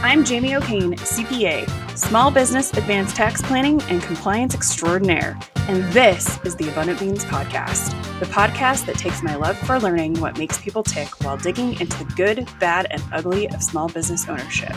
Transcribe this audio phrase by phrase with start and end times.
[0.00, 5.36] I'm Jamie O'Kane, CPA, Small Business Advanced Tax Planning and Compliance Extraordinaire,
[5.66, 10.20] and this is the Abundant Beans Podcast, the podcast that takes my love for learning
[10.20, 14.28] what makes people tick while digging into the good, bad, and ugly of small business
[14.28, 14.72] ownership.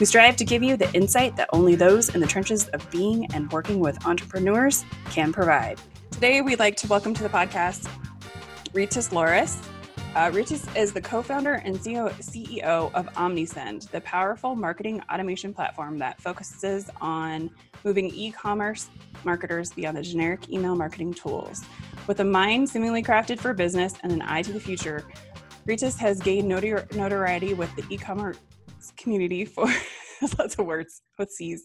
[0.00, 3.32] We strive to give you the insight that only those in the trenches of being
[3.32, 5.80] and working with entrepreneurs can provide.
[6.10, 7.88] Today, we'd like to welcome to the podcast
[8.72, 9.64] Rytis Lauris.
[10.16, 15.98] Uh, Rytis is the co founder and CEO of OmniSend, the powerful marketing automation platform
[15.98, 17.50] that focuses on
[17.84, 18.88] moving e commerce
[19.24, 21.62] marketers beyond the generic email marketing tools.
[22.06, 25.04] With a mind seemingly crafted for business and an eye to the future,
[25.68, 28.38] Rytis has gained notori- notoriety with the e commerce
[28.96, 29.66] community for
[30.38, 31.62] lots of words with C's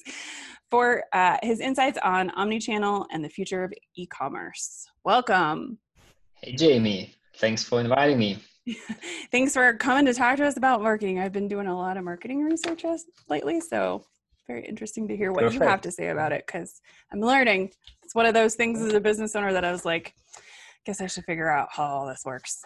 [0.69, 4.87] for uh, his insights on omnichannel and the future of e commerce.
[5.05, 5.77] Welcome.
[6.33, 7.15] Hey, Jamie.
[7.41, 8.37] Thanks for inviting me.
[9.31, 11.19] Thanks for coming to talk to us about marketing.
[11.19, 12.85] I've been doing a lot of marketing research
[13.27, 14.05] lately, so
[14.47, 15.63] very interesting to hear what Perfect.
[15.63, 16.81] you have to say about it because
[17.11, 17.71] I'm learning.
[18.03, 20.41] It's one of those things as a business owner that I was like, I
[20.85, 22.63] guess I should figure out how all this works.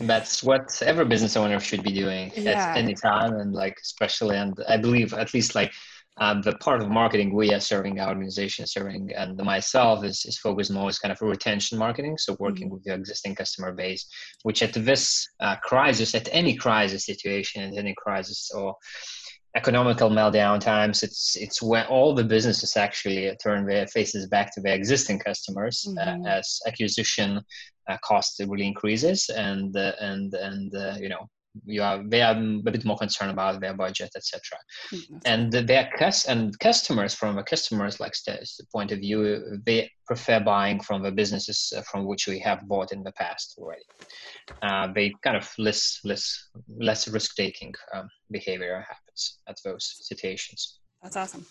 [0.00, 2.70] That's what every business owner should be doing yeah.
[2.70, 5.72] at any time, and like especially, and I believe at least like
[6.18, 10.38] um, the part of marketing we are serving our organization serving and myself is, is
[10.38, 12.74] focused more as kind of retention marketing so working mm-hmm.
[12.74, 14.06] with the existing customer base
[14.42, 18.76] which at this uh, crisis at any crisis situation at any crisis or
[19.56, 24.60] economical meltdown times it's it's when all the businesses actually turn their faces back to
[24.60, 26.26] their existing customers uh, mm-hmm.
[26.26, 27.40] uh, as acquisition
[27.88, 31.28] uh, cost really increases and uh, and and uh, you know
[31.64, 34.58] you are they are a bit more concerned about their budget etc
[34.92, 35.16] mm-hmm.
[35.24, 38.14] and their cus- and customers from a customers like
[38.72, 42.92] point of view they prefer buying from the businesses uh, from which we have bought
[42.92, 43.82] in the past already.
[44.62, 50.80] Uh, they kind of less less less risk taking um, behavior happens at those situations.
[51.02, 51.46] That's awesome.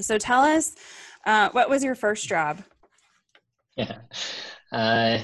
[0.00, 0.74] So tell us
[1.26, 2.62] uh, what was your first job?
[3.76, 3.98] Yeah
[4.72, 5.18] uh,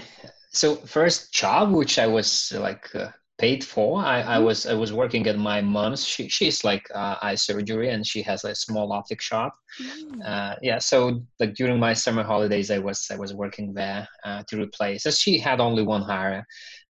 [0.51, 3.09] so first job which i was like uh,
[3.39, 4.01] paid for.
[4.01, 4.45] I, I mm-hmm.
[4.45, 6.05] was I was working at my mom's.
[6.05, 9.55] She she's like uh, eye surgery and she has a small optic shop.
[9.81, 10.27] Mm.
[10.27, 14.43] Uh, yeah, so like during my summer holidays, I was I was working there uh,
[14.49, 15.07] to replace.
[15.07, 16.45] As she had only one hire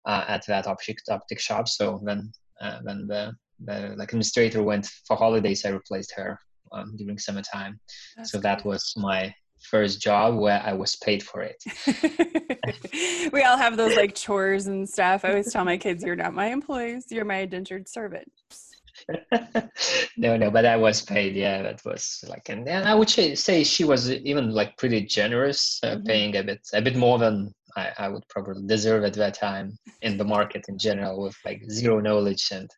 [0.07, 2.31] uh, at that optic optic shop, so then
[2.61, 3.33] uh, when the
[3.65, 6.39] the like administrator went for holidays, I replaced her
[6.73, 7.81] um, during summertime.
[8.17, 11.63] That's so that was my first job where I was paid for it.
[13.33, 15.25] we all have those like chores and stuff.
[15.25, 18.31] I always tell my kids, "You're not my employees; you're my indentured servant."
[20.17, 21.35] no, no, but I was paid.
[21.35, 25.03] Yeah, that was like, and, and I would say, say she was even like pretty
[25.03, 26.05] generous, uh, mm-hmm.
[26.05, 29.77] paying a bit, a bit more than I, I would probably deserve at that time
[30.03, 32.71] in the market in general, with like zero knowledge and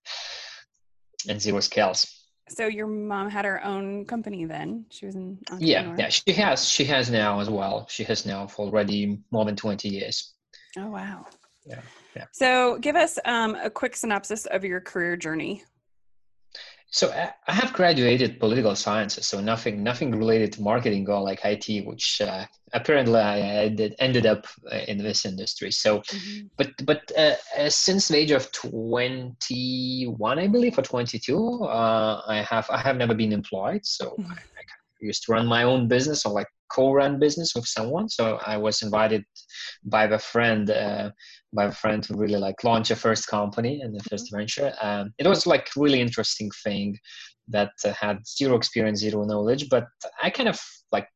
[1.28, 2.15] and zero skills.
[2.48, 4.86] So your mom had her own company then.
[4.90, 7.86] She was in Yeah, yeah, she has she has now as well.
[7.88, 10.34] She has now for already more than 20 years.
[10.78, 11.26] Oh wow.
[11.66, 11.80] Yeah.
[12.14, 12.24] Yeah.
[12.32, 15.64] So give us um, a quick synopsis of your career journey.
[16.96, 17.12] So
[17.46, 22.22] I have graduated political sciences, so nothing nothing related to marketing or like IT, which
[22.22, 25.72] uh, apparently I, I did, ended up uh, in this industry.
[25.72, 26.46] So, mm-hmm.
[26.56, 31.64] but but uh, uh, since the age of twenty one, I believe, or twenty two,
[31.64, 33.84] uh, I have I have never been employed.
[33.84, 34.32] So mm-hmm.
[34.32, 38.08] I, I used to run my own business or like co-run business with someone.
[38.08, 39.24] So I was invited
[39.84, 41.10] by a friend, uh,
[41.56, 44.36] by a friend to really like launch a first company and the 1st mm-hmm.
[44.36, 44.72] venture.
[44.80, 46.96] Um, it was like really interesting thing
[47.48, 49.86] that uh, had zero experience, zero knowledge, but
[50.22, 50.60] I kind of
[50.92, 51.08] like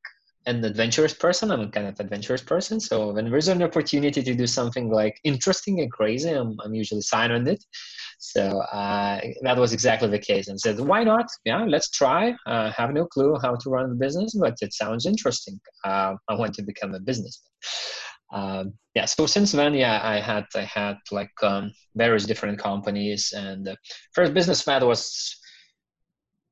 [0.47, 1.51] an adventurous person.
[1.51, 2.81] I'm a kind of adventurous person.
[2.81, 7.03] So when there's an opportunity to do something like interesting and crazy, I'm, I'm usually
[7.03, 7.63] sign on it.
[8.19, 11.27] So uh, that was exactly the case and said, why not?
[11.45, 12.35] Yeah, let's try.
[12.47, 15.61] Uh, have no clue how to run the business, but it sounds interesting.
[15.85, 17.51] Uh, I want to become a businessman.
[18.33, 23.33] Um, yeah, so since then, yeah, I had I had like um, various different companies,
[23.37, 23.77] and the
[24.13, 25.37] first business fad was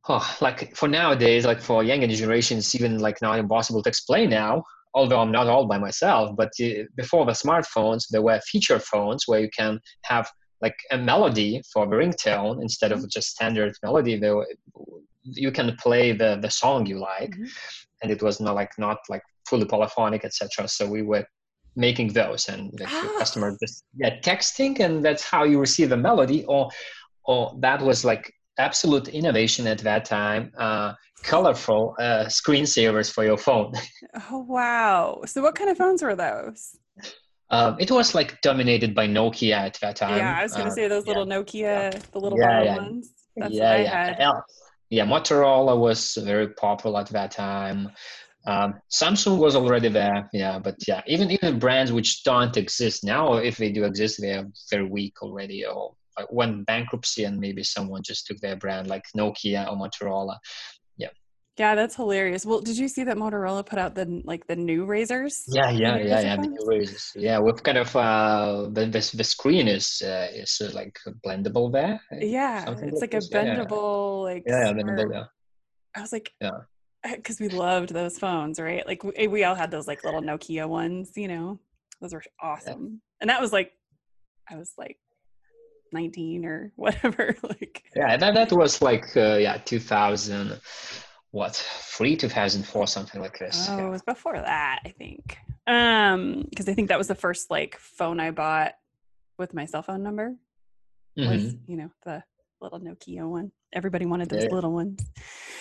[0.08, 4.62] oh, like for nowadays, like for younger generations, even like not impossible to explain now.
[4.94, 9.24] Although I'm not all by myself, but uh, before the smartphones, there were feature phones
[9.26, 14.16] where you can have like a melody for the ringtone instead of just standard melody.
[14.16, 14.44] There,
[15.24, 17.44] you can play the the song you like, mm-hmm.
[18.02, 20.68] and it was not like not like fully polyphonic, etc.
[20.68, 21.26] So we were
[21.76, 23.14] making those, and the ah.
[23.18, 26.44] customer just yeah texting, and that's how you receive a melody.
[26.44, 26.70] Or
[27.24, 30.52] or that was like absolute innovation at that time.
[30.58, 33.72] Uh, colorful uh, screensavers for your phone.
[34.30, 35.22] oh wow!
[35.26, 36.76] So what kind of phones were those?
[37.50, 40.18] Um, it was like dominated by Nokia at that time.
[40.18, 41.38] Yeah, I was gonna uh, say those little yeah.
[41.38, 42.76] Nokia, the little yeah, yeah.
[42.76, 43.12] ones.
[43.36, 44.04] That's yeah, what I yeah.
[44.04, 44.16] had.
[44.18, 44.32] Yeah.
[44.90, 47.90] yeah, Motorola was very popular at that time.
[48.46, 53.26] Um, Samsung was already there, yeah, but yeah, even even brands which don't exist now,
[53.28, 57.38] or if they do exist, they are very weak already, or like went bankruptcy, and
[57.38, 60.38] maybe someone just took their brand, like Nokia or Motorola.
[60.96, 61.08] Yeah,
[61.58, 62.46] Yeah, that's hilarious.
[62.46, 65.44] Well, did you see that Motorola put out the like the new razors?
[65.48, 66.36] Yeah, yeah, new yeah, yeah.
[66.36, 67.12] The new razors.
[67.16, 70.96] Yeah, with kind of uh, the the, the screen is uh, is uh, like
[71.26, 72.00] blendable there.
[72.12, 73.28] uh, Yeah, something it's like a this.
[73.30, 73.56] Yeah, yeah.
[73.64, 74.44] bendable like.
[74.46, 75.12] Yeah, yeah, smart- bendable.
[75.12, 75.24] Yeah.
[75.96, 76.58] I was like, Yeah.
[77.16, 78.86] because we loved those phones, right?
[78.86, 81.58] Like we, we all had those like little Nokia ones, you know.
[82.00, 83.72] Those were awesome, and that was like,
[84.50, 84.98] I was like,
[85.92, 87.34] nineteen or whatever.
[87.42, 90.60] like, Yeah, that that was like uh, yeah, two thousand,
[91.30, 93.68] what three, two thousand four, something like this.
[93.70, 95.38] oh, it was before that, I think.
[95.66, 98.74] Um, because I think that was the first like phone I bought
[99.38, 100.34] with my cell phone number.
[101.16, 101.58] Was Mhm.
[101.66, 102.22] you know the
[102.60, 103.50] little Nokia one.
[103.72, 104.50] Everybody wanted those Yeah.
[104.54, 105.00] little ones.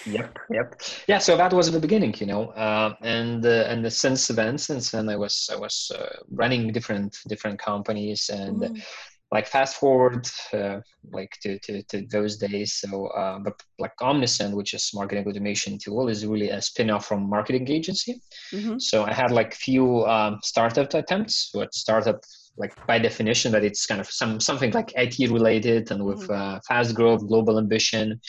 [0.10, 0.82] Yep, yep.
[1.08, 4.92] Yeah, so that was the beginning, you know, uh, and uh, and since then, since
[4.92, 8.84] then, I was I was uh, running different different companies, and Mhm.
[9.32, 10.80] like fast forward uh,
[11.12, 12.76] like to, to to those days.
[12.76, 17.30] So, uh, but like Omnisend, which is marketing automation tool, is really a spin-off from
[17.30, 18.22] marketing agency.
[18.54, 18.82] Mhm.
[18.82, 21.50] So I had like few um, startup attempts.
[21.54, 22.24] What startup
[22.56, 26.60] like by definition that it's kind of some something like IT related and with uh,
[26.68, 28.22] fast growth, global ambition.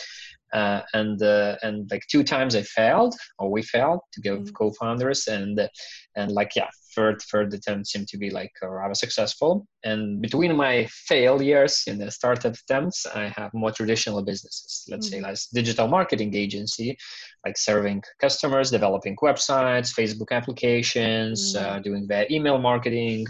[0.52, 4.48] Uh, and uh, and like two times I failed or we failed to go with
[4.50, 4.54] Mhm.
[4.54, 5.68] co-founders and
[6.16, 10.56] and like yeah third third attempt seemed to be like uh, rather successful and between
[10.56, 15.22] my failures in the startup attempts I have more traditional businesses let's say Mhm.
[15.24, 16.96] like digital marketing agency
[17.44, 21.60] like serving customers developing websites Facebook applications Mhm.
[21.62, 23.26] uh, doing their email marketing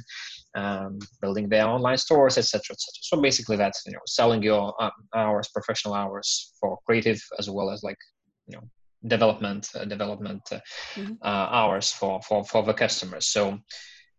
[0.55, 2.77] um, building their online stores, etc., etc.
[3.03, 7.71] So basically, that's you know selling your uh, hours, professional hours for creative as well
[7.71, 7.99] as like
[8.47, 8.63] you know
[9.07, 10.61] development, uh, development uh,
[10.97, 11.19] Mhm.
[11.23, 13.27] uh, hours for for for the customers.
[13.27, 13.59] So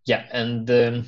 [0.05, 1.05] yeah, and um,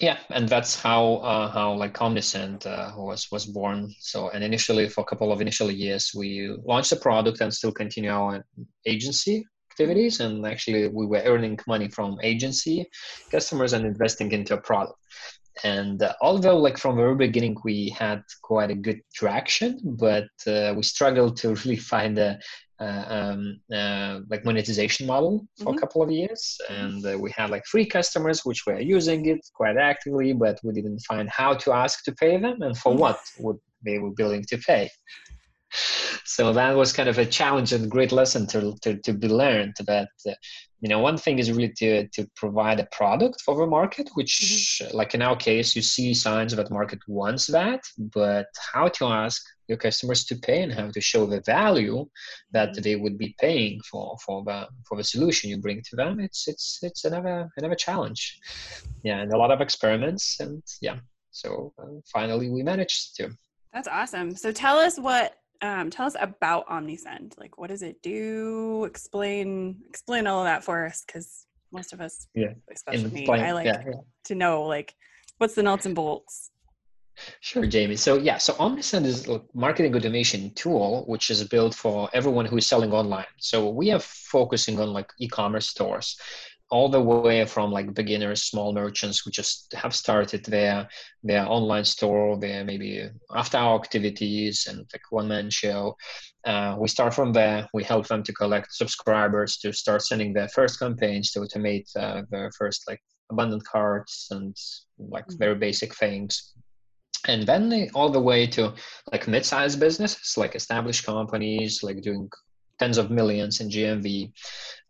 [0.00, 3.94] yeah, and that's how uh, how like Omnisend uh, was was born.
[4.00, 7.72] So and initially for a couple of initial years, we launched the product and still
[7.72, 8.44] continue our
[8.84, 9.44] agency
[9.76, 12.86] activities and actually we were earning money from agency
[13.30, 14.94] customers and investing into a product
[15.64, 20.28] and uh, although like from the very beginning we had quite a good traction but
[20.46, 22.38] uh, we struggled to really find a
[22.78, 23.42] uh, um,
[23.74, 25.76] uh, like monetization model for Mhm.
[25.76, 29.40] a couple of years and uh, we had like three customers which were using it
[29.60, 33.00] quite actively but we didn't find how to ask to pay them and for Mhm.
[33.02, 34.84] what would they were willing to pay
[36.36, 39.74] so that was kind of a challenge and great lesson to, to, to be learned
[39.92, 40.34] that uh,
[40.82, 44.34] you know one thing is really to, to provide a product for the market which
[45.00, 47.80] like in our case you see signs that market wants that
[48.18, 49.40] but how to ask
[49.70, 51.98] your customers to pay and how to show the value
[52.56, 52.82] that Mhm.
[52.84, 56.40] they would be paying for for the for the solution you bring to them it's
[56.52, 58.22] it's it's another another challenge
[59.08, 60.98] yeah and a lot of experiments and yeah
[61.42, 61.48] so
[61.80, 63.24] uh, finally we managed to
[63.74, 64.28] That's awesome.
[64.42, 65.28] So tell us what
[65.62, 67.38] um, tell us about Omnisend.
[67.38, 68.84] Like, what does it do?
[68.84, 73.52] Explain explain all of that for us, because most of us, Yeah, especially me, I
[73.52, 73.82] like yeah.
[74.24, 74.94] to know like
[75.38, 76.50] what's the nuts and bolts.
[77.40, 77.96] Sure, Jamie.
[77.96, 82.58] So yeah, so Omnisend is a marketing automation tool which is built for everyone who
[82.58, 83.24] is selling online.
[83.38, 86.20] So we are focusing on like e-commerce stores,
[86.70, 90.88] all the way from like beginners, small merchants who just have started their
[91.22, 95.96] their online store, their maybe after hour activities and like one man show.
[96.44, 97.68] Uh, we start from there.
[97.74, 102.22] We help them to collect subscribers to start sending their first campaigns to automate uh,
[102.30, 104.56] their first like abandoned carts and
[104.98, 105.38] like Mhm.
[105.38, 106.52] very basic things
[107.28, 108.72] and then they, all the way to
[109.12, 112.30] like mid-sized businesses like established companies like doing
[112.78, 114.30] tens of millions in gmv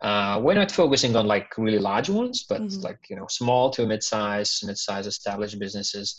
[0.03, 2.83] uh, we're not focusing on like really large ones but Mhm.
[2.85, 6.17] like you know small to mid-size mid-size established businesses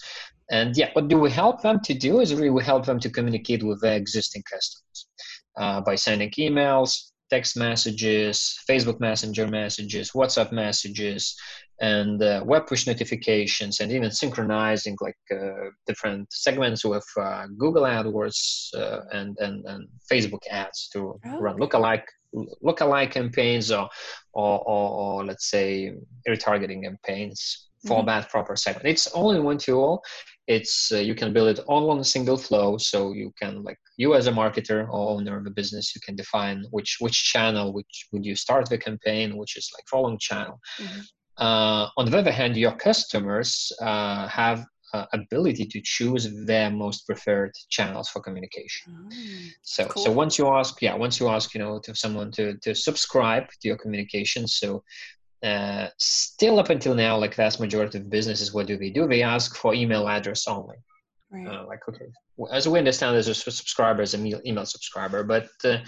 [0.50, 3.10] and yeah what do we help them to do is really we help them to
[3.10, 5.08] communicate with their existing customers
[5.58, 11.36] uh, by sending emails text messages facebook messenger messages whatsapp messages
[11.80, 17.84] and uh, web push notifications and even synchronizing like uh, different segments with uh, Google
[17.84, 22.06] AdWords uh, and, and and Facebook ads to Oh, run lookalike
[22.66, 23.88] lookalike campaigns or
[24.34, 25.94] or, or, or let's say
[26.28, 28.30] retargeting campaigns for Mhm.
[28.30, 28.88] proper segment.
[28.88, 30.04] It's all in one tool.
[30.48, 33.80] It's uh, you can build it all on a single flow, so you can like
[33.98, 37.74] you as a marketer or owner of a business, you can define which which channel
[37.74, 41.02] which would you start the campaign, which is like following channel Mhm.
[41.38, 47.06] uh, on the other hand, your customers uh, have uh, ability to choose their most
[47.06, 48.84] preferred channels for communication.
[48.90, 50.04] Oh, so cool.
[50.04, 53.48] so once you ask, yeah, once you ask, you know, to someone to to subscribe
[53.62, 54.84] to your communication, so
[55.44, 59.08] uh, still up until now, like vast majority of businesses, what do they do?
[59.08, 60.78] They ask for email address only.
[61.30, 61.46] Right.
[61.46, 62.06] Uh, like okay,
[62.52, 65.80] as we understand, there's a subscriber as an email subscriber, but uh,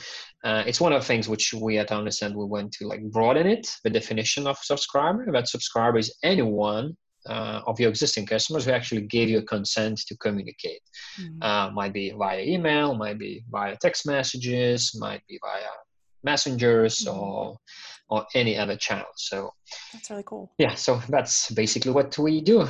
[0.43, 3.47] uh, it's one of the things which we at Understand we want to like broaden
[3.47, 5.25] it, the definition of subscriber.
[5.31, 9.99] That subscriber is anyone uh, of your existing customers who actually gave you a consent
[10.07, 10.81] to communicate.
[11.19, 11.41] Mm-hmm.
[11.41, 15.69] Uh, might be via email, might be via text messages, might be via
[16.23, 17.17] messengers mm-hmm.
[17.17, 17.57] or
[18.09, 19.07] or any other channel.
[19.15, 19.51] So
[19.93, 20.51] that's really cool.
[20.57, 22.67] Yeah, so that's basically what we do.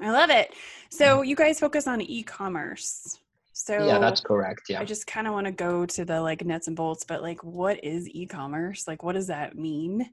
[0.00, 0.52] I love it.
[0.90, 1.24] So mm-hmm.
[1.24, 3.18] you guys focus on e-commerce.
[3.52, 4.62] So yeah, that's correct.
[4.70, 4.80] Yeah.
[4.80, 7.44] I just kind of want to go to the like nuts and bolts, but like,
[7.44, 8.88] what is e-commerce?
[8.88, 10.08] Like, what does that mean?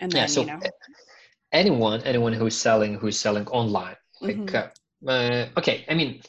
[0.00, 0.60] And then, yeah, so you know,
[1.52, 5.08] anyone, anyone who's selling, who's selling online, like, mm-hmm.
[5.08, 6.20] uh, uh, okay, I mean,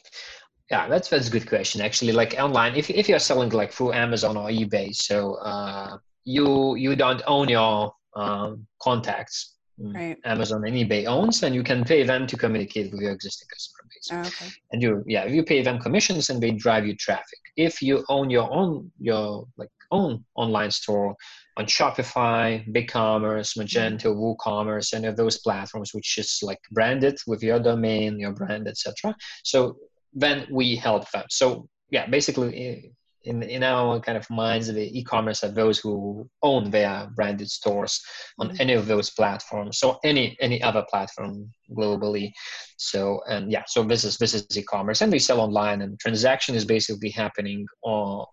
[0.70, 1.80] yeah, that's that's a good question.
[1.80, 5.98] Actually, like online, if if you're selling like through Amazon or eBay, so uh,
[6.34, 9.94] you you don't own your um, contacts Mm.
[9.94, 10.18] right.
[10.24, 13.88] Amazon and eBay owns, and you can pay them to communicate with your existing customer
[13.88, 14.08] base.
[14.10, 14.52] Oh, okay.
[14.72, 17.38] And you, yeah, you pay them commissions, and they drive you traffic.
[17.56, 21.14] If you own your own, your like own online store
[21.56, 24.36] on Shopify, BigCommerce, Magento, mm.
[24.36, 29.14] WooCommerce, any of those platforms, which is like branded with your domain, your brand, etc.
[29.44, 29.76] So
[30.12, 31.24] then we help them.
[31.30, 32.92] So yeah, basically
[33.24, 38.00] in in our kind of minds, the e-commerce are those who own their branded stores
[38.38, 38.60] on mm-hmm.
[38.60, 39.78] any of those platforms.
[39.78, 42.32] So any any other platform globally.
[42.76, 46.54] So and yeah, so this is this is e-commerce, and they sell online, and transaction
[46.54, 48.26] is basically happening on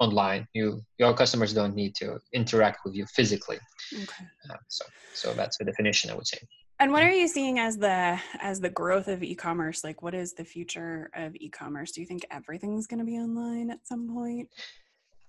[0.00, 0.46] online.
[0.52, 3.58] You your customers don't need to interact with you physically.
[3.92, 4.24] Okay.
[4.50, 6.38] Uh, so so that's the definition, I would say.
[6.84, 9.82] And what are you seeing as the as the growth of e-commerce?
[9.82, 11.92] Like what is the future of e-commerce?
[11.92, 14.50] Do you think everything's going to be online at some point?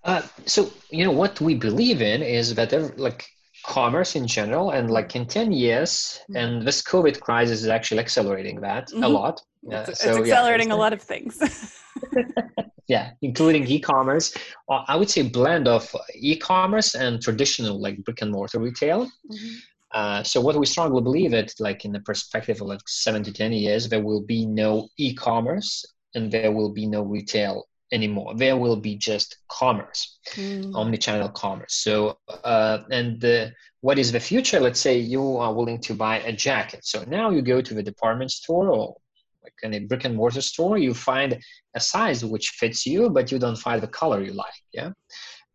[0.04, 3.26] Uh, so you know what we believe in is that like
[3.64, 6.36] commerce in general and like in 10 years mm-hmm.
[6.36, 9.02] and this covid crisis is actually accelerating that mm-hmm.
[9.02, 9.40] a lot
[9.72, 11.34] uh, it's, so, it's accelerating yeah, it's, a lot of things
[12.86, 14.36] yeah including e-commerce
[14.70, 15.82] uh, i would say blend of
[16.14, 19.54] e-commerce and traditional like brick and mortar retail mm-hmm.
[19.92, 23.32] Uh, so what we strongly believe that like in the perspective of like seven to
[23.32, 28.34] 10 years, there will be no e-commerce and there will be no retail anymore.
[28.34, 30.74] There will be just commerce, mm.
[30.74, 31.74] omni-channel commerce.
[31.74, 34.58] So, uh, and the, what is the future?
[34.58, 36.84] Let's say you are willing to buy a jacket.
[36.84, 38.96] So now you go to the department store or
[39.44, 41.38] like in a brick and mortar store, you find
[41.74, 44.52] a size which fits you, but you don't find the color you like.
[44.72, 44.90] Yeah.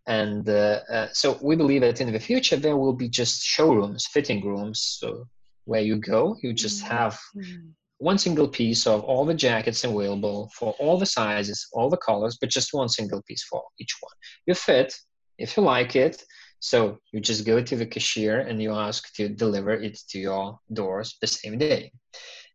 [0.07, 4.07] And uh, uh, so we believe that in the future there will be just showrooms,
[4.07, 5.25] fitting rooms, so
[5.65, 6.95] where you go, you just mm-hmm.
[6.95, 7.69] have mm-hmm.
[7.99, 12.37] one single piece of all the jackets available for all the sizes, all the colors,
[12.39, 14.13] but just one single piece for each one.
[14.47, 14.93] You fit
[15.37, 16.23] if you like it.
[16.59, 20.59] So you just go to the cashier and you ask to deliver it to your
[20.71, 21.91] doors the same day.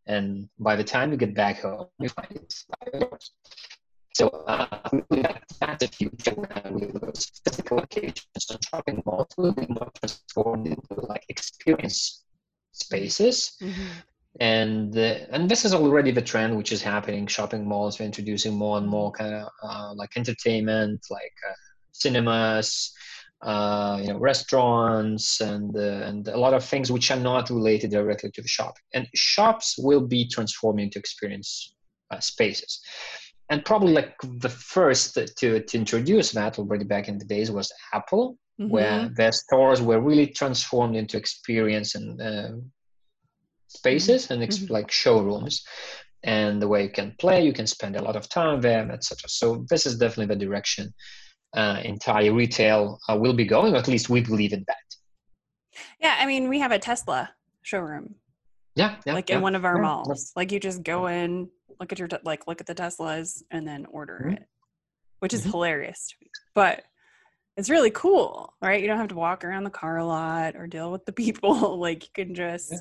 [0.05, 3.31] And by the time you get back home, you find it by your doors.
[4.17, 4.65] So uh,
[5.59, 6.33] that's the future
[6.71, 12.23] with those physical occasions and shopping malls will be more transformed into like experience
[12.71, 13.55] spaces.
[13.61, 13.85] Mm-hmm.
[14.39, 17.27] And uh, and this is already the trend which is happening.
[17.27, 21.53] Shopping malls are introducing more and more kind of uh, like entertainment, like uh,
[21.91, 22.91] cinemas,
[23.43, 27.91] uh, you know, restaurants, and uh, and a lot of things which are not related
[27.91, 28.73] directly to the shop.
[28.95, 31.75] And shops will be transformed into experience
[32.09, 32.81] uh, spaces
[33.49, 35.27] and probably like the first to,
[35.63, 38.69] to introduce that already back in the days was Apple, mm-hmm.
[38.69, 42.51] where their stores were really transformed into experience and uh,
[43.67, 44.33] spaces mm-hmm.
[44.33, 44.73] and ex- mm-hmm.
[44.73, 45.65] like showrooms.
[46.23, 49.29] And the way you can play, you can spend a lot of time there, etc.
[49.29, 50.93] So this is definitely the direction
[51.55, 53.75] uh, entire retail uh, will be going.
[53.75, 54.77] Or at least we believe in that.
[56.01, 57.29] Yeah, I mean, we have a Tesla
[57.61, 58.15] showroom.
[58.75, 60.33] Yeah, yeah like yeah, in one of our yeah, malls.
[60.35, 61.49] Like you just go in,
[61.79, 64.33] look at your like look at the Teslas and then order mm-hmm.
[64.33, 64.47] it,
[65.19, 65.51] which is mm-hmm.
[65.51, 66.13] hilarious.
[66.53, 66.83] But
[67.55, 68.81] it's really cool, right?
[68.81, 71.77] You don't have to walk around the car a lot or deal with the people.
[71.77, 72.79] like you can just yeah.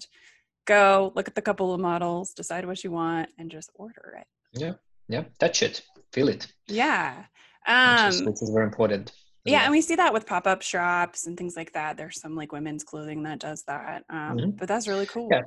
[0.67, 4.27] go look at the couple of models, decide what you want, and just order it.
[4.53, 4.75] Yeah,
[5.09, 6.47] yeah, touch it, feel it.
[6.67, 7.25] Yeah,
[7.67, 9.13] um, which, is, um, which is very important.
[9.45, 11.97] Yeah, and we see that with pop-up shops and things like that.
[11.97, 14.51] There's some like women's clothing that does that, um, mm-hmm.
[14.51, 15.29] but that's really cool.
[15.31, 15.43] Yeah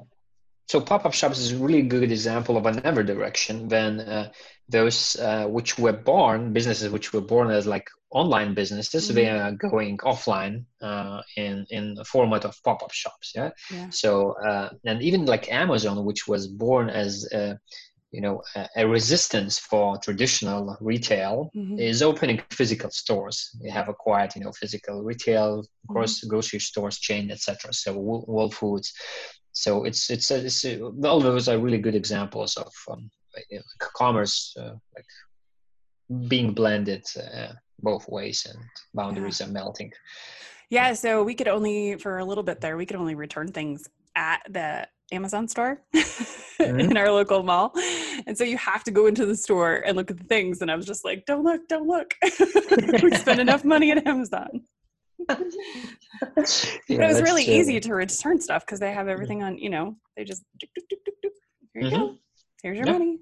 [0.70, 4.32] so pop-up shops is a really good example of another direction when uh,
[4.70, 9.16] those uh, which were born businesses which were born as like online businesses mm-hmm.
[9.16, 13.90] they are going offline uh, in in the format of pop-up shops yeah, yeah.
[13.90, 17.58] so uh, and even like amazon which was born as a,
[18.12, 21.80] you know a, a resistance for traditional retail mm-hmm.
[21.80, 26.30] is opening physical stores they have acquired you know physical retail of course mm-hmm.
[26.30, 28.94] grocery stores chain etc so whole foods
[29.60, 30.66] so it's it's, it's
[31.04, 33.12] all those are really good examples of um,
[33.52, 33.62] know,
[33.94, 38.58] commerce uh, like being blended uh, both ways and
[38.94, 39.48] boundaries yeah.
[39.48, 39.92] are melting
[40.70, 43.90] yeah so we could only for a little bit there we could only return things
[44.16, 46.80] at the amazon store mm-hmm.
[46.80, 47.74] in our local mall
[48.28, 50.72] and so you have to go into the store and look at the things and
[50.72, 52.14] i was just like don't look don't look
[53.04, 54.62] we spend enough money at amazon
[56.88, 57.54] yeah, it was really true.
[57.54, 60.70] easy to return stuff because they have everything on you know they just here
[61.76, 61.96] you mm-hmm.
[61.96, 62.16] go
[62.64, 63.20] here's your money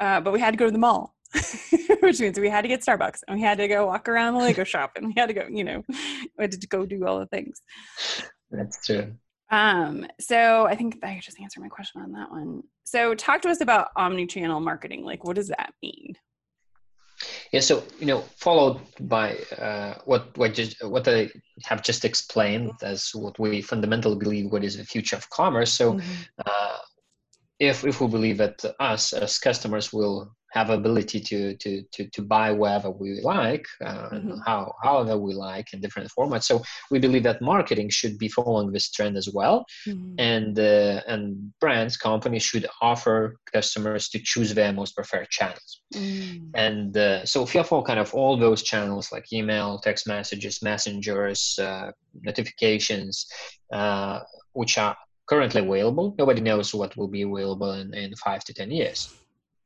[0.00, 1.16] uh, but we had to go to the mall
[2.00, 4.40] which means we had to get Starbucks and we had to go walk around the
[4.40, 7.18] Lego shop and we had to go, you know, we had to go do all
[7.18, 7.62] the things.
[8.50, 9.14] That's true.
[9.50, 12.62] Um, so I think I just answered my question on that one.
[12.84, 15.04] So talk to us about omni-channel marketing.
[15.04, 16.14] Like, what does that mean?
[17.52, 21.30] Yeah, so you know, followed by uh, what what just what I
[21.64, 25.72] have just explained as what we fundamentally believe what is the future of commerce.
[25.72, 26.22] So, mm-hmm.
[26.44, 26.78] uh,
[27.58, 32.22] if if we believe that us as customers will have ability to to to, to
[32.22, 34.38] buy wherever we like uh, mm-hmm.
[34.46, 38.72] how however we like in different formats so we believe that marketing should be following
[38.72, 40.14] this trend as well mm-hmm.
[40.18, 41.24] and uh, and
[41.60, 46.46] brands companies should offer customers to choose their most preferred channels mm-hmm.
[46.54, 51.40] and uh, so if you kind of all those channels like email text messages messengers
[51.58, 51.90] uh,
[52.28, 53.26] notifications
[53.78, 54.20] uh,
[54.52, 54.96] which are
[55.30, 59.00] currently available nobody knows what will be available in, in five to ten years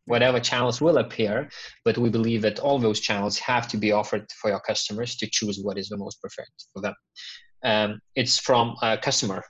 [0.06, 1.48] whatever channels will appear,
[1.84, 5.28] but we believe that all those channels have to be offered for your customers to
[5.30, 6.94] choose what is the most preferred for them.
[7.62, 9.44] Um, it's from a customer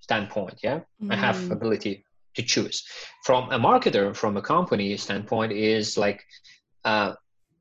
[0.00, 1.12] standpoint, yeah, mm.
[1.12, 1.52] I have mm.
[1.52, 2.04] ability
[2.34, 2.84] to choose.
[3.24, 6.24] From a marketer, from a company standpoint, is like
[6.84, 7.14] uh,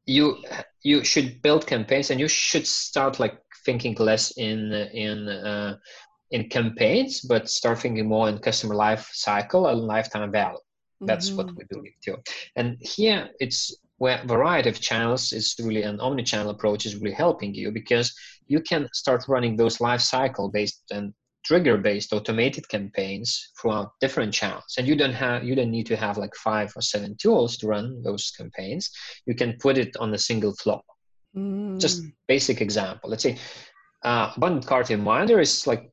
[0.05, 0.37] you
[0.83, 5.77] you should build campaigns and you should start like thinking less in in uh,
[6.31, 10.57] in campaigns, but start thinking more in customer life cycle and lifetime value.
[11.01, 11.37] That's mm-hmm.
[11.37, 12.17] what we believe too.
[12.55, 17.53] And here it's where variety of channels is really an omni-channel approach is really helping
[17.53, 18.11] you because
[18.47, 21.13] you can start running those life cycle based and
[21.45, 25.95] trigger based automated campaigns throughout different channels and you don't have you don't need to
[25.95, 28.89] have like five or seven tools to run those campaigns
[29.27, 30.81] you can put it on a single flow
[31.35, 31.79] mm.
[31.79, 33.37] just basic example let's say
[34.03, 35.91] uh, abandoned cart reminder is like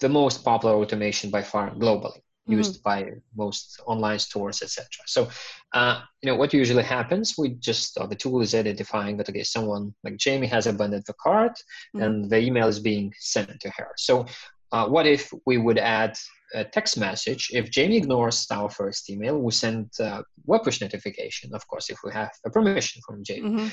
[0.00, 3.06] the most popular automation by far globally used mm-hmm.
[3.06, 5.28] by most online stores etc so
[5.72, 9.42] uh, you know what usually happens we just uh, the tool is identifying that okay
[9.42, 11.52] someone like jamie has abandoned the cart
[11.94, 12.02] mm-hmm.
[12.02, 13.90] and the email is being sent to her.
[13.96, 14.26] So
[14.72, 16.16] uh, what if we would add
[16.54, 17.50] a text message?
[17.52, 21.98] If jamie ignores our first email we send a web push notification of course if
[22.04, 23.50] we have a permission from jamie.
[23.50, 23.68] Mm-hmm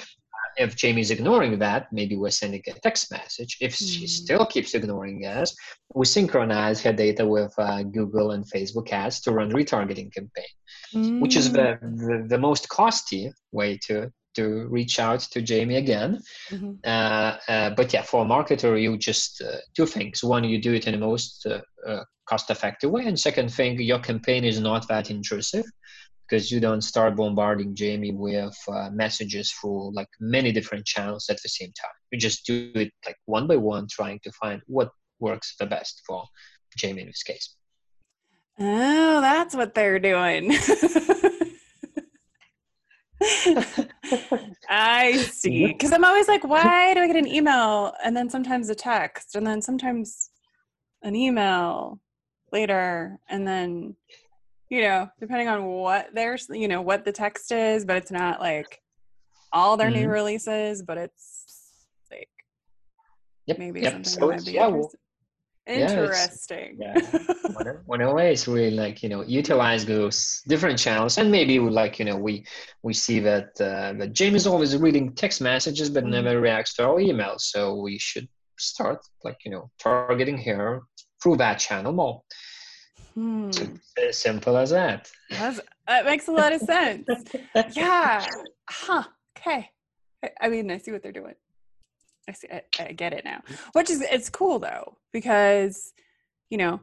[0.57, 3.57] if Jamie's ignoring that, maybe we're sending a text message.
[3.61, 3.77] If mm.
[3.77, 5.55] she still keeps ignoring us,
[5.93, 10.53] we synchronize her data with uh, Google and Facebook ads to run retargeting campaign,
[10.93, 11.19] mm.
[11.21, 11.97] which is the, mm.
[11.97, 16.19] the, the, most costly way to to reach out to Jamie again.
[16.49, 16.71] Mm-hmm.
[16.85, 20.23] Uh, uh, but yeah, for a marketer, you just uh, two things.
[20.23, 23.79] One, you do it in the most uh, uh, cost effective way, and second thing,
[23.81, 25.65] your campaign is not that intrusive
[26.31, 31.41] because you don't start bombarding Jamie with uh, messages through like many different channels at
[31.43, 31.91] the same time.
[32.11, 36.01] You just do it like one by one, trying to find what works the best
[36.07, 36.23] for
[36.77, 37.53] Jamie in this case.
[38.59, 40.53] Oh, that's what they're doing.
[44.69, 45.67] I see.
[45.73, 49.35] Because I'm always like, why do I get an email and then sometimes a text
[49.35, 50.29] and then sometimes
[51.03, 51.99] an email
[52.53, 53.95] later and then
[54.71, 58.39] you know, depending on what there's, you know, what the text is, but it's not
[58.39, 58.81] like
[59.51, 60.03] all their mm-hmm.
[60.03, 62.29] new releases, but it's like
[63.47, 63.59] yep.
[63.59, 63.91] maybe yep.
[63.91, 66.77] something so that might be yeah, interesting.
[66.79, 67.73] Yeah, yeah.
[67.85, 72.05] when always really like you know utilize those different channels, and maybe we like you
[72.05, 72.45] know we
[72.81, 76.13] we see that uh, that Jamie is always reading text messages but mm-hmm.
[76.13, 80.81] never reacts to our emails, so we should start like you know targeting her
[81.21, 82.21] through that channel more.
[83.13, 83.51] Hmm.
[84.01, 85.11] As simple as that.
[85.29, 87.07] That's, that makes a lot of sense.
[87.75, 88.25] yeah.
[88.69, 89.03] Huh.
[89.37, 89.69] Okay.
[90.39, 91.35] I mean, I see what they're doing.
[92.29, 92.47] I see.
[92.51, 93.41] I, I get it now.
[93.73, 95.93] Which is it's cool though because
[96.49, 96.79] you know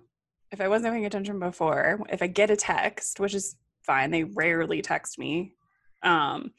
[0.50, 4.24] if I wasn't paying attention before, if I get a text, which is fine, they
[4.24, 5.54] rarely text me
[6.02, 6.52] um,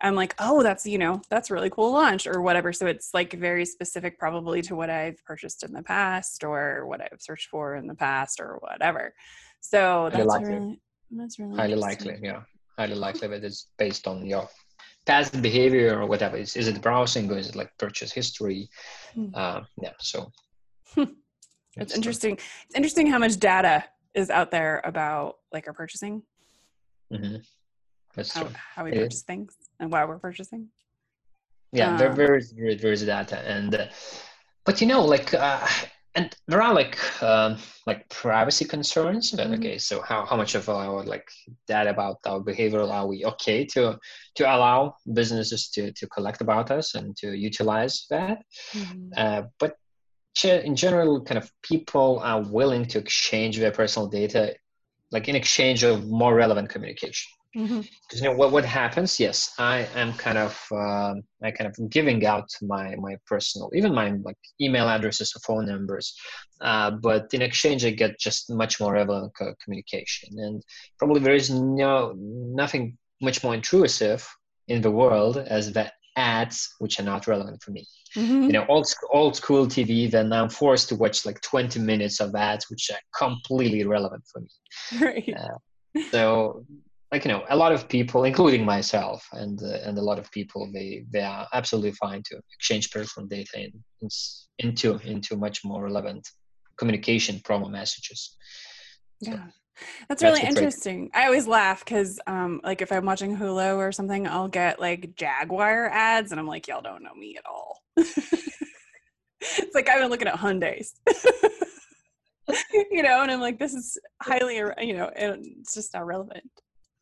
[0.00, 2.72] I'm like, oh, that's you know, that's really cool launch or whatever.
[2.72, 7.00] So it's like very specific, probably to what I've purchased in the past or what
[7.00, 9.14] I've searched for in the past or whatever.
[9.60, 10.80] So that's really
[11.10, 12.42] that's really highly likely yeah
[12.76, 14.48] highly likely that it's based on your
[15.06, 18.68] past behavior or whatever is, is it browsing or is it like purchase history
[19.14, 19.28] Hmm.
[19.34, 20.30] uh, yeah so
[21.78, 22.34] It's interesting.
[22.34, 26.22] It's interesting how much data is out there about like our purchasing,
[27.12, 27.36] hmm
[28.14, 29.02] that's how, true how we It is.
[29.04, 30.68] purchase things, and why we're purchasing.
[31.72, 33.86] yeah there, Um, there is there, there is data and uh,
[34.64, 35.66] but you know like uh,
[36.14, 39.58] and there are like um, like privacy concerns but Mhm.
[39.58, 41.28] okay so how, how much of our like
[41.66, 43.98] data about our behavior are we okay to
[44.36, 48.38] to allow businesses to to collect about us and to utilize that
[49.16, 49.72] Uh, but
[50.44, 54.42] in general, kind of people are willing to exchange their personal data,
[55.10, 57.28] like in exchange of more relevant communication.
[57.56, 57.88] Mhm.
[58.02, 59.18] Because you know what, what happens?
[59.18, 63.94] Yes, I am kind of um, I kind of giving out my my personal, even
[63.94, 66.14] my like email addresses or phone numbers,
[66.60, 70.62] uh, but in exchange I get just much more relevant co- communication, and
[70.98, 74.28] probably there is no nothing much more intrusive
[74.68, 78.46] in the world as the ads which are not relevant for me Mhm.
[78.46, 82.34] you know old old school TV, then I'm forced to watch like 20 minutes of
[82.34, 84.48] ads which are completely irrelevant for me.
[85.00, 85.34] right.
[86.10, 86.64] So
[87.12, 90.30] like you know, a lot of people, including myself, and uh, and a lot of
[90.32, 94.08] people, they they are absolutely fine to exchange personal data in, in,
[94.58, 96.28] into into much more relevant
[96.76, 98.36] communication promo messages.
[99.22, 99.46] So, Yeah.
[100.08, 101.10] That's that's really interesting.
[101.12, 105.14] I always laugh because, um, like, if I'm watching Hulu or something, I'll get like
[105.16, 107.82] Jaguar ads, and I'm like, y'all don't know me at all.
[107.96, 110.94] it's like I've been looking at Hyundai's,
[112.90, 116.50] you know, and I'm like, this is highly, you know, and it's just not relevant.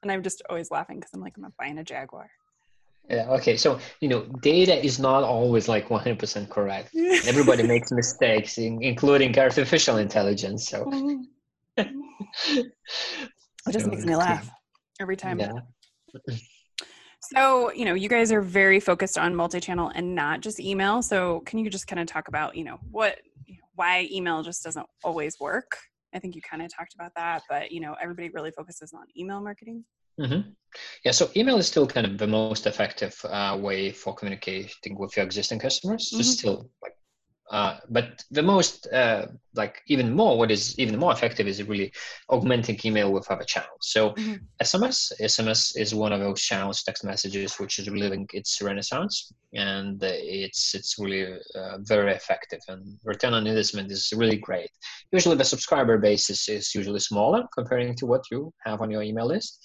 [0.05, 2.31] And I'm just always laughing because I'm like, I'm not buying a Jaguar.
[3.09, 3.27] Yeah.
[3.31, 3.57] Okay.
[3.57, 6.95] So you know, data is not always like 100% correct.
[7.27, 10.69] Everybody makes mistakes, in, including artificial intelligence.
[10.69, 10.85] So.
[10.85, 11.23] Mm-hmm.
[11.79, 12.73] it
[13.73, 14.49] just so, makes me laugh
[15.01, 15.41] every time.
[15.41, 15.53] Yeah.
[17.35, 21.01] So, you know, you guys are very focused on multi-channel and not just email.
[21.01, 23.19] So, can you just kind of talk about, you know, what
[23.75, 25.79] why email just doesn't always work?
[26.15, 29.05] I think you kind of talked about that, but you know, everybody really focuses on
[29.17, 29.85] email marketing.
[30.19, 30.41] hmm
[31.05, 35.17] Yeah, so email is still kind of the most effective uh, way for communicating with
[35.17, 36.11] your existing customers.
[36.13, 36.19] Mhm.
[36.19, 36.97] Just still like,
[37.51, 41.93] uh, but the most uh, like even more, what is even more effective is really
[42.31, 43.83] augmenting email with other channels.
[43.83, 44.41] So Mhm.
[44.63, 50.03] SMS, SMS is one of those channels, text messages, which is reliving its renaissance, and
[50.03, 54.71] it's it's really uh, very effective, and return on investment is really great.
[55.13, 59.03] Usually, the subscriber base is, is usually smaller comparing to what you have on your
[59.03, 59.61] email list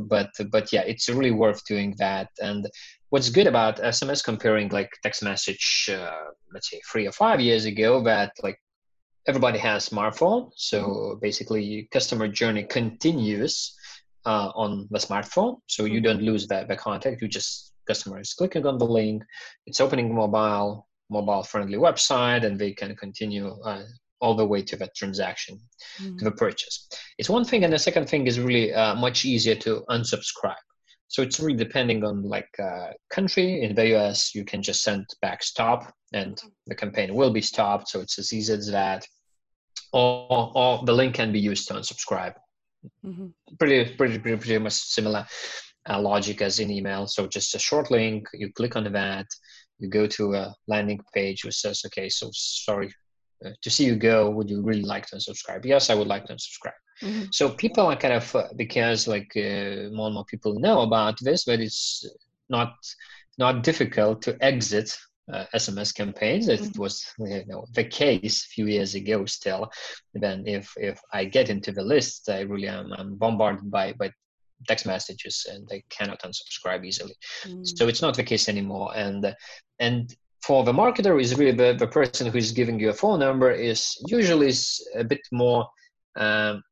[0.00, 2.68] but but yeah it's really worth doing that and
[3.14, 5.66] what's good about sms comparing like text message
[5.98, 8.58] uh, let's say three or five years ago that like
[9.30, 13.54] everybody has smartphone so basically customer journey continues
[14.26, 16.04] uh, on the smartphone so you Mhm.
[16.06, 17.52] don't lose that the contact you just
[17.90, 19.18] customer is clicking on the link
[19.68, 20.68] it's opening mobile
[21.16, 23.84] mobile friendly website and they can continue uh,
[24.22, 25.54] all the way to that transaction
[26.00, 26.18] Mhm.
[26.18, 26.76] to the purchase.
[27.18, 30.66] It's one thing, and the second thing is really uh, much easier to unsubscribe.
[31.14, 33.62] So it's really depending on like uh, country.
[33.62, 37.88] In the US, you can just send back stop, and the campaign will be stopped.
[37.88, 39.06] So it's as easy as that.
[39.92, 42.34] Or, or the link can be used to unsubscribe.
[43.06, 43.32] Mhm.
[43.60, 45.24] Pretty, pretty, pretty, pretty much similar
[45.88, 47.06] uh, logic as in email.
[47.06, 48.26] So just a short link.
[48.32, 49.26] You click on that.
[49.78, 52.92] You go to a landing page which says, "Okay, so sorry
[53.46, 54.30] uh, to see you go.
[54.30, 56.80] Would you really like to unsubscribe?" Yes, I would like to unsubscribe.
[57.02, 57.34] Mhm.
[57.34, 61.18] So people are kind of uh, because like uh, more and more people know about
[61.20, 62.04] this, but it's
[62.48, 62.74] not
[63.38, 64.96] not difficult to exit
[65.32, 66.48] uh, SMS campaigns.
[66.48, 66.78] It Mhm.
[66.78, 69.24] was you know the case a few years ago.
[69.26, 69.70] Still,
[70.14, 74.12] then if if I get into the list, I really am I'm bombarded by by
[74.68, 77.14] text messages and I cannot unsubscribe easily.
[77.44, 77.66] Mhm.
[77.76, 78.92] So it's not the case anymore.
[78.96, 79.34] And
[79.78, 80.14] and
[80.46, 83.50] for the marketer is really the, the person who is giving you a phone number
[83.50, 84.52] is usually
[84.94, 85.66] a bit more
[86.16, 86.62] um,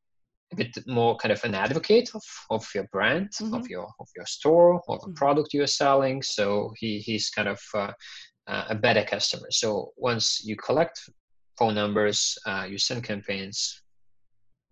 [0.53, 3.69] a bit more kind of an advocate of, of your brand, of Mhm.
[3.69, 5.15] your of your store, or the Mhm.
[5.15, 6.23] product you are selling.
[6.23, 7.93] So he he's kind of uh,
[8.47, 9.49] uh, a better customer.
[9.51, 10.99] So once you collect
[11.57, 13.81] phone numbers, uh, you send campaigns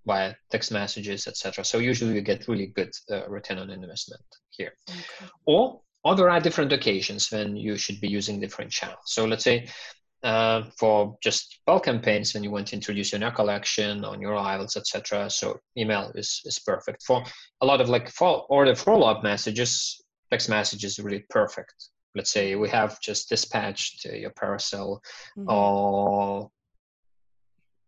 [0.05, 1.63] via text messages, etc.
[1.63, 4.73] So usually you get really good uh, return on investment here.
[4.89, 5.27] Okay.
[5.45, 9.05] Or or there are different occasions when you should be using different channels.
[9.05, 9.67] So let's say
[10.23, 14.33] uh, for just bulk campaigns when you want to introduce your new collection on your
[14.33, 15.29] rivals, etc.
[15.29, 17.23] So email is, is perfect for
[17.61, 20.01] a lot of like follow, or the follow-up messages.
[20.29, 21.73] text message is really perfect.
[22.15, 25.01] Let's say we have just dispatched your parcel
[25.37, 25.49] mm-hmm.
[25.49, 26.51] or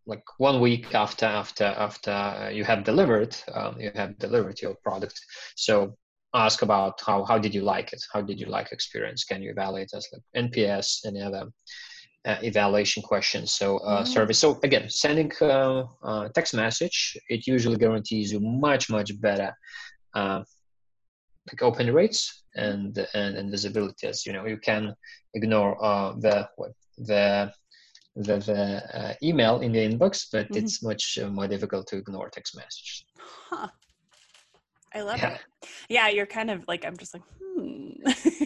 [0.06, 5.20] like one week after after after you have delivered um, you have delivered your product
[5.56, 5.96] so
[6.34, 9.52] ask about how how did you like it how did you like experience can you
[9.52, 11.46] evaluate as like nps any other uh,
[12.26, 14.06] evaluation questions so uh, mm-hmm.
[14.06, 19.54] service so again sending uh, uh, text message it usually guarantees you much much better
[20.14, 20.42] uh,
[21.52, 24.96] like open rates and, and and visibility as you know you can
[25.34, 26.48] ignore uh, the
[26.98, 27.52] the
[28.16, 30.58] the, the uh, email in the inbox, but mm-hmm.
[30.58, 33.06] it's much uh, more difficult to ignore text messages.
[33.50, 33.68] Huh.
[34.94, 35.34] I love yeah.
[35.34, 35.42] it.
[35.90, 37.90] Yeah, you're kind of like I'm just like, hmm.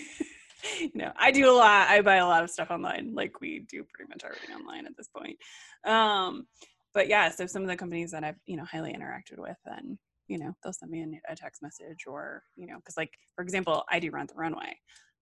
[0.80, 1.90] you know, I do a lot.
[1.90, 3.14] I buy a lot of stuff online.
[3.14, 5.38] Like we do pretty much everything online at this point.
[5.86, 6.48] Um,
[6.94, 9.98] but yeah, so some of the companies that I've you know highly interacted with, then
[10.28, 13.44] you know they'll send me a, a text message or you know because like for
[13.44, 14.78] example, I do rent the runway.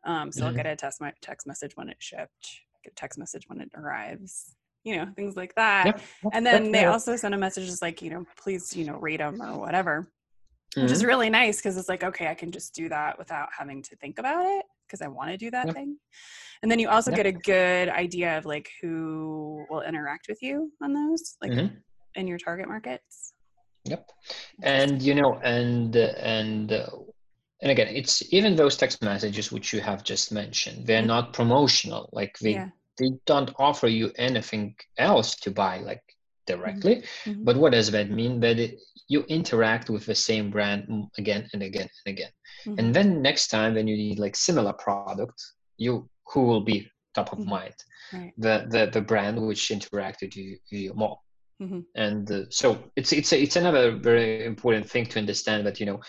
[0.05, 0.47] Um, so mm-hmm.
[0.49, 3.69] I'll get a text, text message when it shipped get a text message when it
[3.75, 6.01] arrives you know things like that yep.
[6.33, 9.17] and then they also send a message just like you know please you know rate
[9.17, 10.11] them or whatever
[10.75, 10.83] mm-hmm.
[10.83, 11.07] which is mm-hmm.
[11.07, 14.19] really nice because it's like okay i can just do that without having to think
[14.19, 15.75] about it because i want to do that yep.
[15.75, 15.97] thing
[16.61, 17.17] and then you also yep.
[17.17, 21.75] get a good idea of like who will interact with you on those like mm-hmm.
[22.15, 23.33] in your target markets
[23.83, 24.09] yep
[24.63, 26.87] and you know and and uh,
[27.61, 32.09] and again it's even those text messages which you have just mentioned they're not promotional
[32.11, 32.69] like they yeah.
[32.97, 36.14] they don't offer you anything else to buy like
[36.45, 37.31] directly mm-hmm.
[37.31, 37.43] mm-hmm.
[37.43, 41.61] but what does that mean that it, you interact with the same brand again and
[41.61, 42.31] again and again
[42.65, 42.79] mm-hmm.
[42.79, 45.41] and then next time when you need like similar product
[45.77, 47.51] you who will be top of mm-hmm.
[47.51, 47.75] mind
[48.13, 48.33] right.
[48.37, 51.17] the, the the brand which interacted you, you more
[51.61, 51.79] Mm-hmm.
[51.95, 55.85] And uh, so it's it's a, it's another very important thing to understand that you
[55.85, 56.01] know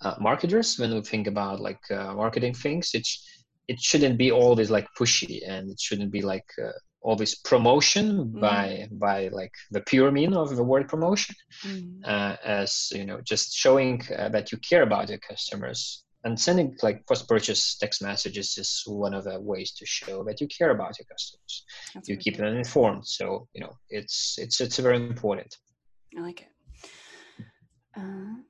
[0.00, 3.26] uh, marketers when we think about like uh, marketing things it's
[3.68, 6.46] it shouldn't be always like pushy and it shouldn't be like
[7.04, 8.40] uh, always promotion mm.
[8.40, 11.34] by by like the pure mean of the word promotion
[11.64, 12.38] mm.
[12.44, 16.04] as you know just showing uh, that you care about your customers.
[16.24, 20.40] And sending like post purchase text messages is one of the ways to show that
[20.40, 21.64] you care about your customers.
[21.92, 23.04] That's you keep them informed.
[23.08, 25.56] So you know it's it's it's very important.
[26.16, 26.48] I like it.
[27.96, 28.44] Um,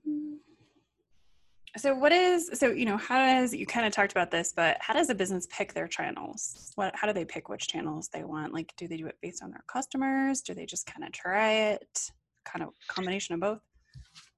[1.76, 4.76] so what is so you know how does you kind of talked about this but
[4.80, 6.72] how does a business pick their channels?
[6.74, 8.52] What how do they pick which channels they want?
[8.52, 10.42] Like do they do it based on their customers?
[10.42, 12.10] Do they just kind of try it?
[12.44, 13.60] Kind of combination of both?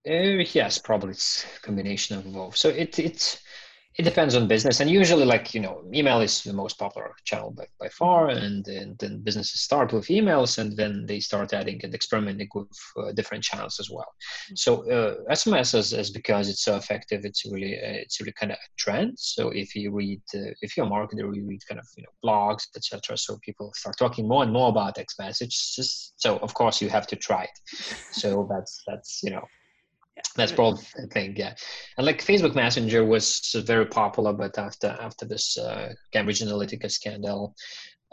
[0.08, 2.56] Uh, yes probably it's combination of both.
[2.56, 3.38] So it it's
[3.96, 4.80] it depends on business.
[4.80, 8.28] And usually like you know email is the most popular channel by, by far.
[8.28, 12.68] And, and then businesses start with emails and then they start adding and experimenting with
[12.98, 14.12] uh, different channels as well.
[14.44, 14.56] Mm-hmm.
[14.56, 18.52] so uh, sms is, is, because it's so effective it's really uh, it's really kind
[18.52, 19.12] of a trend.
[19.16, 22.14] So if you read uh, if you're a marketer you read kind of you know
[22.24, 26.12] blogs etc so people start talking more and more about text messages.
[26.16, 27.58] So of course you have to try it.
[28.10, 29.44] So that's that's you know
[30.36, 31.54] that's probably the thing, yeah.
[31.96, 37.54] And like Facebook Messenger was very popular, but after after this uh, Cambridge Analytica scandal,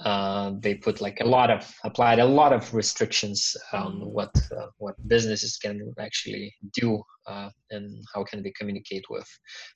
[0.06, 4.68] uh, they put like a lot of applied a lot of restrictions on what uh,
[4.78, 9.28] what businesses can actually do uh, and how can they communicate with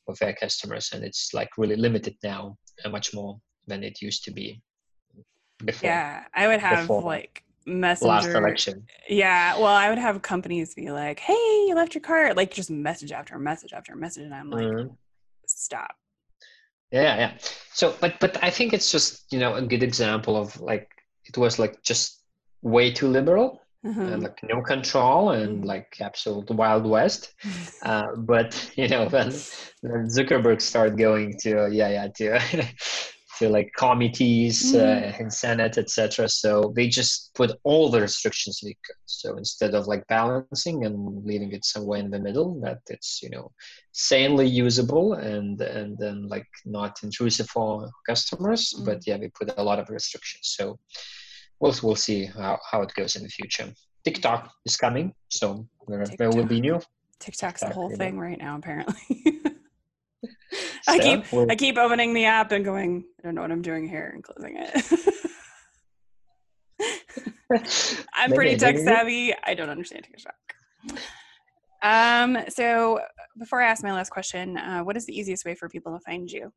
[0.07, 4.23] with their customers, and it's like really limited now, uh, much more than it used
[4.23, 4.61] to be
[5.63, 5.89] before.
[5.89, 7.01] Yeah, I would have before.
[7.01, 11.33] like messenger last election yeah well i would have companies be like hey
[11.67, 14.93] you left your card like just message after message after message and i'm like mm-hmm.
[15.47, 15.95] stop
[16.91, 17.31] yeah yeah
[17.73, 20.89] so but but i think it's just you know a good example of like
[21.25, 22.21] it was like just
[22.61, 24.01] way too liberal mm-hmm.
[24.01, 25.67] and like no control and mm-hmm.
[25.67, 27.33] like absolute wild west
[27.83, 29.29] uh, but you know then,
[29.81, 32.65] then zuckerberg started going to yeah yeah to
[33.37, 34.79] to like committees mm.
[34.79, 36.27] uh, in Senate, etc.
[36.29, 38.95] So they just put all the restrictions they could.
[39.05, 43.29] So instead of like balancing and leaving it somewhere in the middle, that it's you
[43.29, 43.51] know
[43.91, 48.85] sanely usable and and then like not intrusive for customers, mm.
[48.85, 50.55] but yeah, we put a lot of restrictions.
[50.57, 50.79] So
[51.59, 53.71] we'll we'll see how, how it goes in the future.
[54.03, 56.79] TikTok is coming, so there, there will be new.
[57.19, 58.21] TikTok's TikTok, a whole thing know.
[58.21, 59.41] right now, apparently.
[60.87, 63.87] I keep I keep opening the app and going, I don't know what I'm doing
[63.87, 65.29] here and closing it.
[68.13, 69.33] I'm pretty tech savvy.
[69.43, 70.35] I don't understand TikTok.
[71.81, 72.99] Um, so
[73.37, 75.99] before I ask my last question, uh, what is the easiest way for people to
[75.99, 76.51] find you?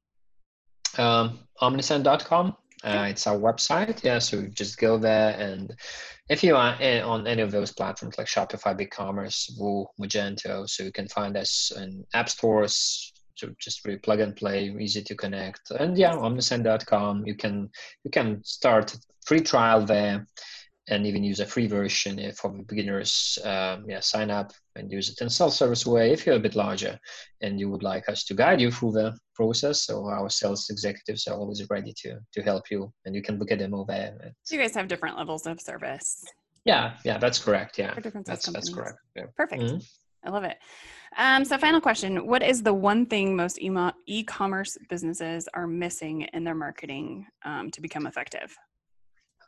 [0.96, 2.56] Um, omnisend.com.
[2.84, 4.02] Uh, it's our website.
[4.04, 5.74] Yeah, so just go there, and
[6.28, 10.92] if you are on any of those platforms like Shopify, BigCommerce, Woo, Magento, so you
[10.92, 13.12] can find us in app stores,
[13.58, 15.70] just really plug and play, easy to connect.
[15.70, 17.70] And yeah, omnisend.com, you can
[18.04, 18.96] you can start
[19.26, 20.26] free trial there
[20.90, 23.38] and even use a free version for beginners.
[23.44, 26.98] Um, yeah, sign up and use it in self-service way if you're a bit larger
[27.42, 29.82] and you would like us to guide you through the process.
[29.82, 33.52] So our sales executives are always ready to to help you, and you can look
[33.52, 34.34] at them over there.
[34.42, 36.24] So you guys have different levels of service.
[36.64, 37.78] Yeah, yeah, that's correct.
[37.78, 38.98] Yeah, that's that's correct.
[39.16, 39.26] Yeah.
[39.36, 39.62] Perfect.
[39.62, 39.78] Mm-hmm.
[40.24, 40.58] I love it.
[41.16, 46.44] Um, so, final question: What is the one thing most e-commerce businesses are missing in
[46.44, 48.56] their marketing um, to become effective?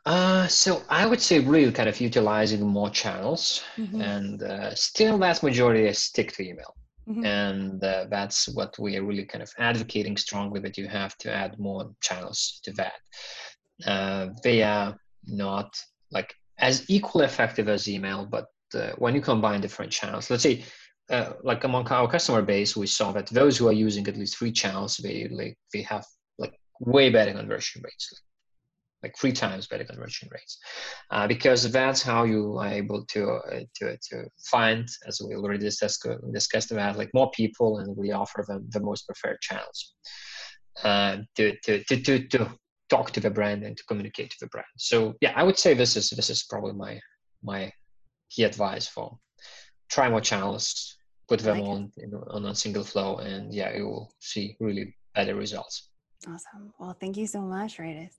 [0.05, 4.01] Uh, so I would say really kind of utilizing more channels, mm-hmm.
[4.01, 6.75] and uh, still vast majority is stick to email,
[7.07, 7.23] mm-hmm.
[7.23, 11.31] and uh, that's what we are really kind of advocating strongly that you have to
[11.31, 12.93] add more channels to that.
[13.85, 19.61] Uh, they are not like as equally effective as email, but uh, when you combine
[19.61, 20.63] different channels, let's say.
[21.11, 24.37] Uh, like among our customer base, we saw that those who are using at least
[24.37, 26.05] three channels, they like they have
[26.37, 28.21] like way better conversion rates,
[29.03, 30.57] like three times better conversion rates,
[31.09, 35.59] uh, because that's how you are able to uh, to to find, as we already
[35.59, 39.93] discussed discussed about, like more people, and we offer them the most preferred channels
[40.83, 42.49] uh, to, to to to to
[42.89, 44.73] talk to the brand and to communicate to the brand.
[44.77, 47.01] So yeah, I would say this is this is probably my
[47.43, 47.71] my
[48.29, 49.17] key advice for
[49.89, 50.97] try more channels,
[51.31, 51.91] put them like on
[52.31, 55.89] on a single flow, and yeah, you will see really better results.
[56.27, 56.73] Awesome.
[56.77, 58.15] Well, thank you so much, Rytis.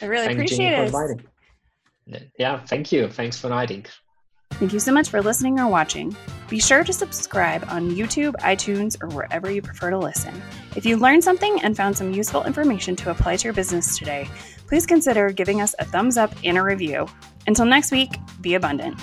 [0.00, 0.72] I really thank appreciate
[2.06, 2.30] it.
[2.38, 3.08] Yeah, thank you.
[3.08, 3.84] Thanks for inviting.
[4.52, 6.14] Thank you so much for listening or watching.
[6.48, 10.34] Be sure to subscribe on YouTube, iTunes, or wherever you prefer to listen.
[10.76, 14.28] If you learned something and found some useful information to apply to your business today,
[14.66, 17.06] please consider giving us a thumbs up and a review.
[17.46, 19.00] Until next week, be abundant.